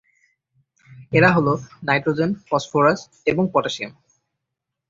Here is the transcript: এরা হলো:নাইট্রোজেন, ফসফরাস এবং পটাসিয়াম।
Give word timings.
এরা 1.11 1.29
হলো:নাইট্রোজেন, 1.35 2.29
ফসফরাস 2.47 2.99
এবং 3.27 3.43
পটাসিয়াম। 3.53 3.91